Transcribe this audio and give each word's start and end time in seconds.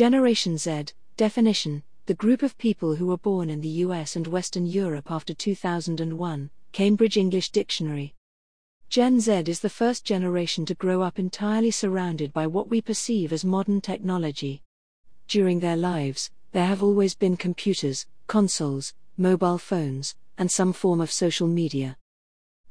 Generation 0.00 0.56
Z, 0.56 0.94
definition 1.18 1.82
the 2.06 2.14
group 2.14 2.42
of 2.42 2.56
people 2.56 2.94
who 2.94 3.08
were 3.08 3.18
born 3.18 3.50
in 3.50 3.60
the 3.60 3.84
US 3.84 4.16
and 4.16 4.26
Western 4.26 4.64
Europe 4.64 5.10
after 5.10 5.34
2001, 5.34 6.50
Cambridge 6.72 7.18
English 7.18 7.50
Dictionary. 7.50 8.14
Gen 8.88 9.20
Z 9.20 9.42
is 9.46 9.60
the 9.60 9.68
first 9.68 10.06
generation 10.06 10.64
to 10.64 10.74
grow 10.74 11.02
up 11.02 11.18
entirely 11.18 11.70
surrounded 11.70 12.32
by 12.32 12.46
what 12.46 12.70
we 12.70 12.80
perceive 12.80 13.30
as 13.30 13.44
modern 13.44 13.82
technology. 13.82 14.62
During 15.28 15.60
their 15.60 15.76
lives, 15.76 16.30
there 16.52 16.64
have 16.64 16.82
always 16.82 17.14
been 17.14 17.36
computers, 17.36 18.06
consoles, 18.26 18.94
mobile 19.18 19.58
phones, 19.58 20.14
and 20.38 20.50
some 20.50 20.72
form 20.72 21.02
of 21.02 21.12
social 21.12 21.46
media. 21.46 21.98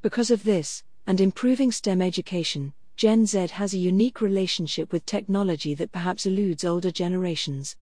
Because 0.01 0.31
of 0.31 0.45
this, 0.45 0.83
and 1.05 1.21
improving 1.21 1.71
STEM 1.71 2.01
education, 2.01 2.73
Gen 2.99 3.25
Z 3.25 3.47
has 3.53 3.73
a 3.73 3.77
unique 3.77 4.19
relationship 4.19 4.91
with 4.91 5.05
technology 5.05 5.73
that 5.73 5.93
perhaps 5.93 6.25
eludes 6.25 6.65
older 6.65 6.91
generations. 6.91 7.77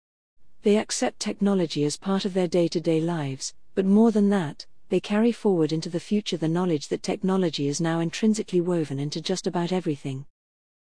They 0.61 0.77
accept 0.77 1.19
technology 1.19 1.85
as 1.85 1.97
part 1.97 2.23
of 2.23 2.35
their 2.35 2.47
day 2.47 2.67
to 2.67 2.79
day 2.79 3.01
lives, 3.01 3.55
but 3.73 3.87
more 3.87 4.11
than 4.11 4.29
that, 4.29 4.67
they 4.89 4.99
carry 4.99 5.31
forward 5.31 5.73
into 5.73 5.89
the 5.89 5.99
future 5.99 6.37
the 6.37 6.47
knowledge 6.47 6.89
that 6.89 7.01
technology 7.01 7.67
is 7.67 7.81
now 7.81 7.99
intrinsically 7.99 8.61
woven 8.61 8.99
into 8.99 9.19
just 9.19 9.47
about 9.47 9.71
everything. 9.71 10.27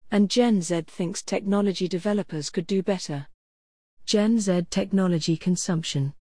And 0.09 0.27
Gen 0.27 0.59
Z 0.63 0.85
thinks 0.87 1.21
technology 1.21 1.87
developers 1.87 2.49
could 2.49 2.65
do 2.65 2.81
better. 2.81 3.27
Gen 4.07 4.39
Z 4.39 4.65
technology 4.71 5.37
consumption. 5.37 6.15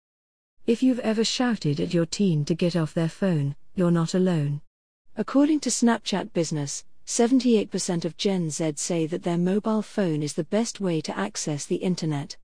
If 0.67 0.83
you've 0.83 1.01
ever 1.01 1.23
shouted 1.23 1.79
at 1.81 1.93
your 1.93 2.07
teen 2.07 2.47
to 2.47 2.55
get 2.55 2.77
off 2.77 2.95
their 2.95 3.11
phone, 3.11 3.57
you're 3.75 3.91
not 3.91 4.15
alone. 4.15 4.63
According 5.19 5.61
to 5.61 5.69
Snapchat 5.69 6.33
Business, 6.33 6.87
78% 7.11 8.05
of 8.05 8.17
Gen 8.17 8.51
Z 8.51 8.75
say 8.77 9.05
that 9.05 9.25
their 9.25 9.37
mobile 9.37 9.83
phone 9.83 10.23
is 10.23 10.35
the 10.35 10.45
best 10.45 10.81
way 10.81 11.01
to 11.01 11.19
access 11.19 11.67
the 11.67 11.83
internet. 11.83 12.37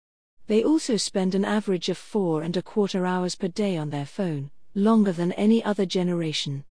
They 0.49 0.65
also 0.65 0.97
spend 0.97 1.37
an 1.37 1.45
average 1.45 1.89
of 1.89 1.97
four 1.97 2.43
and 2.43 2.57
a 2.57 2.63
quarter 2.63 3.07
hours 3.07 3.37
per 3.37 3.47
day 3.47 3.77
on 3.77 3.91
their 3.91 4.05
phone, 4.05 4.51
longer 4.75 5.13
than 5.13 5.31
any 5.35 5.63
other 5.63 5.87
generation. 5.87 6.65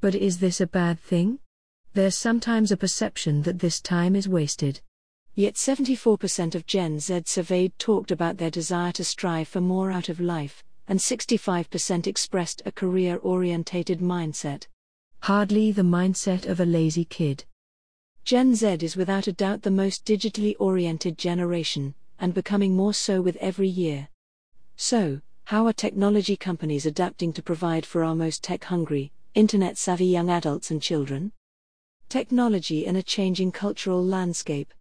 But 0.00 0.14
is 0.14 0.38
this 0.38 0.60
a 0.60 0.68
bad 0.68 1.00
thing? 1.00 1.40
There's 1.94 2.16
sometimes 2.16 2.70
a 2.70 2.76
perception 2.76 3.42
that 3.42 3.58
this 3.58 3.80
time 3.80 4.14
is 4.14 4.28
wasted. 4.28 4.80
Yet 5.34 5.54
74% 5.54 6.54
of 6.54 6.64
Gen 6.64 7.00
Z 7.00 7.22
surveyed 7.26 7.76
talked 7.76 8.12
about 8.12 8.36
their 8.36 8.52
desire 8.52 8.92
to 8.92 9.02
strive 9.02 9.48
for 9.48 9.60
more 9.60 9.90
out 9.90 10.08
of 10.08 10.20
life, 10.20 10.62
and 10.86 11.00
65% 11.00 12.06
expressed 12.06 12.62
a 12.64 12.70
career 12.70 13.16
orientated 13.16 13.98
mindset. 13.98 14.68
Hardly 15.20 15.72
the 15.72 15.82
mindset 15.82 16.46
of 16.46 16.60
a 16.60 16.64
lazy 16.64 17.04
kid. 17.04 17.44
Gen 18.24 18.54
Z 18.54 18.78
is 18.80 18.96
without 18.96 19.26
a 19.26 19.32
doubt 19.32 19.62
the 19.62 19.70
most 19.70 20.04
digitally 20.04 20.54
oriented 20.58 21.18
generation, 21.18 21.94
and 22.18 22.34
becoming 22.34 22.74
more 22.74 22.94
so 22.94 23.20
with 23.20 23.36
every 23.36 23.68
year. 23.68 24.08
So, 24.76 25.20
how 25.44 25.66
are 25.66 25.72
technology 25.72 26.36
companies 26.36 26.86
adapting 26.86 27.32
to 27.34 27.42
provide 27.42 27.86
for 27.86 28.02
our 28.02 28.14
most 28.14 28.42
tech 28.42 28.64
hungry, 28.64 29.12
internet 29.34 29.78
savvy 29.78 30.06
young 30.06 30.28
adults 30.28 30.70
and 30.70 30.82
children? 30.82 31.32
Technology 32.08 32.84
in 32.84 32.96
a 32.96 33.02
changing 33.02 33.52
cultural 33.52 34.04
landscape. 34.04 34.72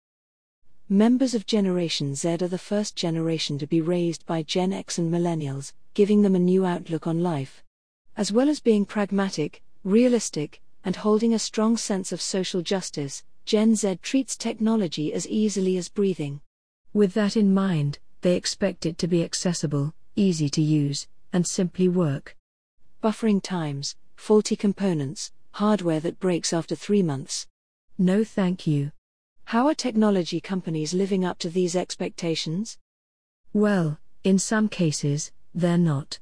Members 0.90 1.34
of 1.34 1.46
Generation 1.46 2.14
Z 2.14 2.30
are 2.42 2.48
the 2.48 2.58
first 2.58 2.96
generation 2.96 3.58
to 3.58 3.68
be 3.68 3.82
raised 3.82 4.26
by 4.26 4.44
Gen 4.44 4.74
X 4.74 4.98
and 4.98 5.12
Millennials, 5.12 5.74
giving 5.94 6.22
them 6.22 6.36
a 6.36 6.40
new 6.40 6.66
outlook 6.66 7.08
on 7.08 7.24
life. 7.24 7.64
As 8.16 8.32
well 8.32 8.50
as 8.50 8.60
being 8.60 8.86
pragmatic, 8.86 9.64
realistic, 9.86 10.62
and 10.84 10.98
holding 10.98 11.34
a 11.34 11.40
strong 11.40 11.78
sense 11.78 12.12
of 12.12 12.22
social 12.22 12.62
justice, 12.62 13.24
Gen 13.46 13.76
Z 13.76 14.00
treats 14.02 14.36
technology 14.36 15.14
as 15.14 15.28
easily 15.28 15.78
as 15.78 15.88
breathing. 15.88 16.42
With 16.94 17.14
that 17.14 17.38
in 17.38 17.54
mind, 17.54 18.00
they 18.22 18.36
expect 18.36 18.86
it 18.88 18.98
to 18.98 19.08
be 19.08 19.24
accessible, 19.24 19.94
easy 20.16 20.50
to 20.50 20.62
use, 20.62 21.08
and 21.32 21.46
simply 21.46 21.88
work. 21.88 22.36
Buffering 23.04 23.42
times, 23.42 23.96
faulty 24.16 24.56
components, 24.56 25.32
hardware 25.52 26.00
that 26.00 26.20
breaks 26.20 26.52
after 26.52 26.76
three 26.76 27.04
months. 27.04 27.48
No 27.98 28.24
thank 28.24 28.66
you. 28.66 28.92
How 29.46 29.68
are 29.68 29.76
technology 29.76 30.42
companies 30.42 30.94
living 30.94 31.24
up 31.24 31.38
to 31.40 31.50
these 31.50 31.76
expectations? 31.76 32.80
Well, 33.54 34.00
in 34.24 34.40
some 34.40 34.68
cases, 34.68 35.32
they're 35.54 35.78
not. 35.78 36.18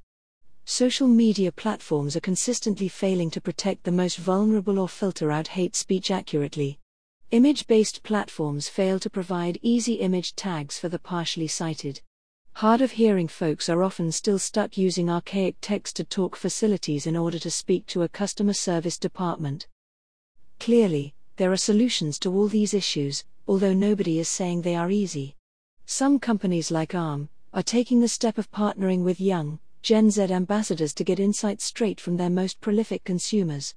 Social 0.65 1.09
media 1.09 1.51
platforms 1.51 2.15
are 2.15 2.21
consistently 2.21 2.87
failing 2.87 3.29
to 3.31 3.41
protect 3.41 3.83
the 3.83 3.91
most 3.91 4.17
vulnerable 4.17 4.79
or 4.79 4.87
filter 4.87 5.29
out 5.29 5.49
hate 5.49 5.75
speech 5.75 6.09
accurately. 6.09 6.79
Image 7.31 7.67
based 7.67 8.01
platforms 8.01 8.69
fail 8.69 8.97
to 8.99 9.09
provide 9.09 9.59
easy 9.61 9.95
image 9.95 10.35
tags 10.35 10.79
for 10.79 10.87
the 10.87 10.99
partially 10.99 11.49
sighted. 11.49 12.01
Hard 12.53 12.79
of 12.79 12.91
hearing 12.91 13.27
folks 13.27 13.67
are 13.67 13.83
often 13.83 14.09
still 14.11 14.39
stuck 14.39 14.77
using 14.77 15.09
archaic 15.09 15.57
text 15.59 15.97
to 15.97 16.05
talk 16.05 16.37
facilities 16.37 17.07
in 17.07 17.17
order 17.17 17.39
to 17.39 17.51
speak 17.51 17.85
to 17.87 18.03
a 18.03 18.07
customer 18.07 18.53
service 18.53 18.97
department. 18.97 19.67
Clearly, 20.61 21.13
there 21.35 21.51
are 21.51 21.57
solutions 21.57 22.17
to 22.19 22.31
all 22.33 22.47
these 22.47 22.73
issues, 22.73 23.25
although 23.49 23.73
nobody 23.73 24.17
is 24.17 24.29
saying 24.29 24.61
they 24.61 24.75
are 24.75 24.91
easy. 24.91 25.35
Some 25.85 26.19
companies 26.19 26.71
like 26.71 26.95
ARM 26.95 27.27
are 27.53 27.63
taking 27.63 27.99
the 27.99 28.07
step 28.07 28.37
of 28.37 28.49
partnering 28.51 29.03
with 29.03 29.19
young, 29.19 29.59
Gen 29.83 30.09
Z 30.09 30.21
ambassadors 30.21 30.93
to 30.93 31.03
get 31.03 31.19
insights 31.19 31.65
straight 31.65 31.99
from 31.99 32.15
their 32.15 32.29
most 32.29 32.61
prolific 32.61 33.03
consumers. 33.03 33.75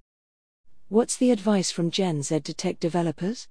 What's 0.89 1.17
the 1.17 1.33
advice 1.33 1.73
from 1.73 1.91
Gen 1.91 2.23
Z 2.23 2.43
to 2.43 2.55
tech 2.55 2.79
developers? 2.79 3.49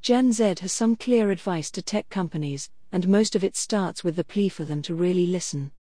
Gen 0.00 0.32
Z 0.32 0.54
has 0.62 0.72
some 0.72 0.96
clear 0.96 1.30
advice 1.30 1.70
to 1.72 1.82
tech 1.82 2.08
companies, 2.08 2.70
and 2.90 3.06
most 3.06 3.36
of 3.36 3.44
it 3.44 3.54
starts 3.54 4.02
with 4.02 4.16
the 4.16 4.24
plea 4.24 4.48
for 4.48 4.64
them 4.64 4.80
to 4.80 4.94
really 4.94 5.26
listen. 5.26 5.72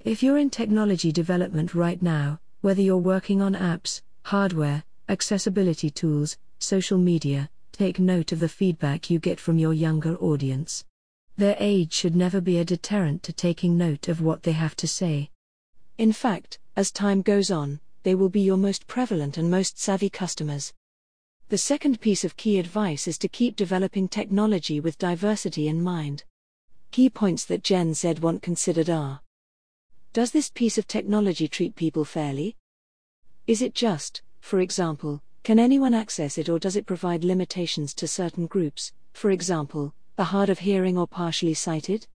If 0.00 0.24
you're 0.24 0.38
in 0.38 0.50
technology 0.50 1.12
development 1.12 1.72
right 1.72 2.02
now, 2.02 2.40
whether 2.60 2.82
you're 2.82 2.96
working 2.96 3.40
on 3.40 3.54
apps, 3.54 4.02
hardware, 4.22 4.82
accessibility 5.08 5.88
tools, 5.88 6.36
social 6.58 6.98
media, 6.98 7.48
take 7.70 8.00
note 8.00 8.32
of 8.32 8.40
the 8.40 8.48
feedback 8.48 9.08
you 9.08 9.20
get 9.20 9.38
from 9.38 9.58
your 9.58 9.72
younger 9.72 10.16
audience. 10.16 10.84
Their 11.36 11.54
age 11.60 11.92
should 11.92 12.16
never 12.16 12.40
be 12.40 12.58
a 12.58 12.64
deterrent 12.64 13.22
to 13.22 13.32
taking 13.32 13.78
note 13.78 14.08
of 14.08 14.20
what 14.20 14.42
they 14.42 14.52
have 14.52 14.74
to 14.78 14.88
say. 14.88 15.30
In 15.96 16.12
fact, 16.12 16.58
as 16.74 16.90
time 16.90 17.22
goes 17.22 17.52
on, 17.52 17.78
they 18.02 18.16
will 18.16 18.28
be 18.28 18.40
your 18.40 18.56
most 18.56 18.88
prevalent 18.88 19.38
and 19.38 19.48
most 19.48 19.78
savvy 19.78 20.10
customers. 20.10 20.72
The 21.50 21.58
second 21.58 22.00
piece 22.00 22.24
of 22.24 22.36
key 22.36 22.58
advice 22.58 23.06
is 23.06 23.16
to 23.18 23.28
keep 23.28 23.54
developing 23.54 24.08
technology 24.08 24.80
with 24.80 24.98
diversity 24.98 25.68
in 25.68 25.80
mind. 25.80 26.24
Key 26.90 27.10
points 27.10 27.44
that 27.44 27.62
Gen 27.62 27.94
Z 27.94 28.14
want 28.14 28.42
considered 28.42 28.90
are 28.90 29.20
Does 30.12 30.32
this 30.32 30.50
piece 30.50 30.78
of 30.78 30.88
technology 30.88 31.46
treat 31.46 31.76
people 31.76 32.04
fairly? 32.04 32.56
Is 33.46 33.62
it 33.62 33.74
just, 33.74 34.22
for 34.40 34.58
example, 34.58 35.22
can 35.44 35.60
anyone 35.60 35.94
access 35.94 36.38
it 36.38 36.48
or 36.48 36.58
does 36.58 36.74
it 36.74 36.86
provide 36.86 37.22
limitations 37.22 37.94
to 37.94 38.08
certain 38.08 38.46
groups, 38.46 38.92
for 39.12 39.30
example, 39.30 39.94
the 40.16 40.24
hard 40.24 40.48
of 40.48 40.58
hearing 40.58 40.98
or 40.98 41.06
partially 41.06 41.54
sighted? 41.54 42.08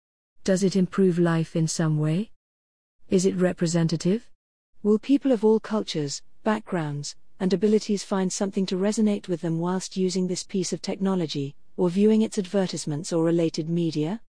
Does 0.43 0.65
it 0.65 0.75
improve 0.75 1.19
life 1.19 1.55
in 1.55 1.69
some 1.69 1.99
way? 1.99 2.31
Is 3.11 3.25
it 3.25 3.37
representative? 3.37 4.29
Will 4.83 4.99
people 4.99 5.33
of 5.33 5.43
all 5.43 5.61
cultures, 5.61 6.21
backgrounds, 6.45 7.17
and 7.41 7.51
abilities 7.55 8.05
find 8.05 8.31
something 8.31 8.67
to 8.67 8.77
resonate 8.77 9.29
with 9.29 9.41
them 9.41 9.61
whilst 9.61 9.97
using 9.97 10.27
this 10.27 10.43
piece 10.43 10.75
of 10.75 10.83
technology, 10.83 11.57
or 11.79 11.89
viewing 11.89 12.21
its 12.21 12.37
advertisements 12.37 13.11
or 13.11 13.25
related 13.25 13.67
media? 13.67 14.21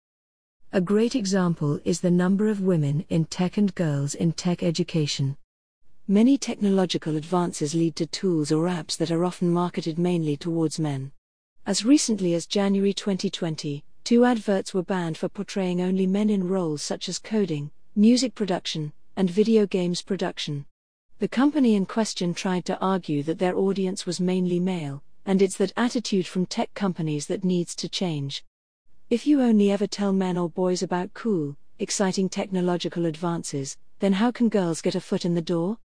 A 0.73 0.81
great 0.81 1.17
example 1.17 1.81
is 1.85 2.01
the 2.01 2.11
number 2.13 2.49
of 2.49 2.61
women 2.61 3.05
in 3.09 3.25
tech 3.25 3.57
and 3.57 3.75
girls 3.75 4.15
in 4.15 4.31
tech 4.31 4.63
education. 4.63 5.37
Many 6.07 6.39
technological 6.39 7.17
advances 7.17 7.75
lead 7.75 7.97
to 7.97 8.07
tools 8.07 8.53
or 8.53 8.69
apps 8.69 8.97
that 8.99 9.11
are 9.11 9.25
often 9.25 9.51
marketed 9.51 9.99
mainly 9.99 10.37
towards 10.37 10.79
men. 10.79 11.11
As 11.67 11.85
recently 11.85 12.33
as 12.33 12.47
January 12.47 12.93
2020, 12.93 13.83
two 14.05 14.25
adverts 14.25 14.73
were 14.73 14.85
banned 14.85 15.19
for 15.19 15.29
portraying 15.29 15.81
only 15.81 16.07
men 16.07 16.31
in 16.31 16.47
roles 16.47 16.81
such 16.81 17.09
as 17.09 17.19
coding, 17.19 17.73
music 17.99 18.33
production, 18.33 18.93
and 19.17 19.29
video 19.29 19.67
games 19.67 20.03
production. 20.03 20.65
The 21.19 21.27
company 21.27 21.75
in 21.75 21.85
question 21.85 22.33
tried 22.33 22.65
to 22.67 22.79
argue 22.79 23.25
that 23.25 23.41
their 23.41 23.57
audience 23.57 24.07
was 24.07 24.21
mainly 24.21 24.61
male, 24.61 25.03
and 25.27 25.43
it's 25.43 25.57
that 25.57 25.73
attitude 25.77 26.25
from 26.25 26.47
tech 26.47 26.73
companies 26.75 27.27
that 27.27 27.43
needs 27.43 27.75
to 27.75 27.89
change. 27.89 28.45
If 29.11 29.27
you 29.27 29.43
only 29.43 29.73
ever 29.73 29.89
tell 29.89 30.13
men 30.13 30.39
or 30.39 30.49
boys 30.49 30.81
about 30.81 31.13
cool, 31.13 31.57
exciting 31.81 32.29
technological 32.29 33.05
advances, 33.05 33.77
then 33.99 34.13
how 34.13 34.31
can 34.31 34.49
girls 34.49 34.81
get 34.81 34.95
a 34.95 35.01
foot 35.01 35.25
in 35.25 35.35
the 35.35 35.43
door? 35.43 35.79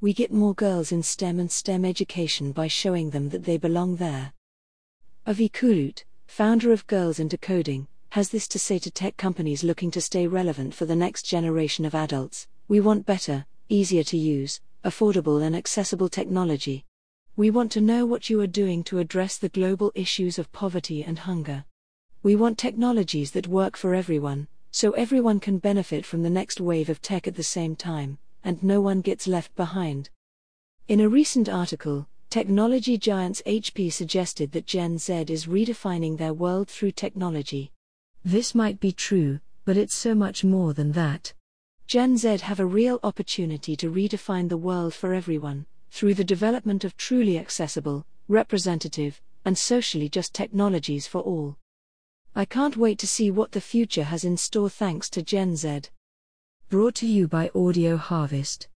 We 0.00 0.14
get 0.14 0.32
more 0.32 0.54
girls 0.54 0.90
in 0.90 1.02
STEM 1.02 1.38
and 1.38 1.52
STEM 1.52 1.84
education 1.84 2.52
by 2.52 2.68
showing 2.68 3.10
them 3.10 3.28
that 3.28 3.44
they 3.44 3.58
belong 3.58 3.96
there. 3.96 4.32
Avi 5.26 5.50
Kulut, 5.50 6.04
founder 6.26 6.72
of 6.72 6.86
Girls 6.86 7.18
into 7.18 7.36
Coding, 7.36 7.88
has 8.12 8.28
this 8.28 8.46
to 8.46 8.58
say 8.58 8.78
to 8.78 8.90
tech 8.90 9.16
companies 9.16 9.64
looking 9.64 9.90
to 9.90 9.98
stay 9.98 10.26
relevant 10.26 10.74
for 10.74 10.84
the 10.84 10.94
next 10.94 11.22
generation 11.22 11.86
of 11.86 11.94
adults 11.94 12.46
we 12.68 12.78
want 12.78 13.06
better, 13.06 13.46
easier 13.70 14.02
to 14.02 14.18
use, 14.18 14.60
affordable, 14.84 15.42
and 15.42 15.56
accessible 15.56 16.10
technology. 16.10 16.84
We 17.36 17.48
want 17.48 17.72
to 17.72 17.80
know 17.80 18.04
what 18.04 18.28
you 18.28 18.38
are 18.42 18.46
doing 18.46 18.84
to 18.84 18.98
address 18.98 19.38
the 19.38 19.48
global 19.48 19.92
issues 19.94 20.38
of 20.38 20.52
poverty 20.52 21.02
and 21.02 21.20
hunger. 21.20 21.64
We 22.22 22.36
want 22.36 22.58
technologies 22.58 23.30
that 23.30 23.48
work 23.48 23.78
for 23.78 23.94
everyone, 23.94 24.46
so 24.70 24.90
everyone 24.92 25.40
can 25.40 25.56
benefit 25.56 26.04
from 26.04 26.22
the 26.22 26.28
next 26.28 26.60
wave 26.60 26.90
of 26.90 27.00
tech 27.00 27.26
at 27.26 27.36
the 27.36 27.42
same 27.42 27.74
time, 27.76 28.18
and 28.44 28.62
no 28.62 28.82
one 28.82 29.00
gets 29.00 29.26
left 29.26 29.56
behind. 29.56 30.10
In 30.86 31.00
a 31.00 31.08
recent 31.08 31.48
article, 31.48 32.06
technology 32.28 32.98
giants 32.98 33.40
HP 33.46 33.90
suggested 33.90 34.52
that 34.52 34.66
Gen 34.66 34.98
Z 34.98 35.24
is 35.28 35.46
redefining 35.46 36.18
their 36.18 36.34
world 36.34 36.68
through 36.68 36.92
technology. 36.92 37.72
This 38.24 38.54
might 38.54 38.78
be 38.78 38.92
true, 38.92 39.40
but 39.64 39.76
it's 39.76 39.94
so 39.94 40.14
much 40.14 40.44
more 40.44 40.74
than 40.74 40.92
that. 40.92 41.32
Gen 41.86 42.16
Z 42.16 42.38
have 42.38 42.60
a 42.60 42.66
real 42.66 43.00
opportunity 43.02 43.74
to 43.76 43.90
redefine 43.90 44.48
the 44.48 44.56
world 44.56 44.94
for 44.94 45.12
everyone, 45.12 45.66
through 45.90 46.14
the 46.14 46.24
development 46.24 46.84
of 46.84 46.96
truly 46.96 47.36
accessible, 47.36 48.06
representative, 48.28 49.20
and 49.44 49.58
socially 49.58 50.08
just 50.08 50.32
technologies 50.32 51.06
for 51.06 51.20
all. 51.20 51.56
I 52.34 52.44
can't 52.44 52.76
wait 52.76 52.98
to 53.00 53.06
see 53.06 53.30
what 53.30 53.52
the 53.52 53.60
future 53.60 54.04
has 54.04 54.24
in 54.24 54.36
store 54.36 54.70
thanks 54.70 55.10
to 55.10 55.22
Gen 55.22 55.56
Z. 55.56 55.82
Brought 56.70 56.94
to 56.96 57.06
you 57.06 57.28
by 57.28 57.50
Audio 57.54 57.96
Harvest. 57.96 58.68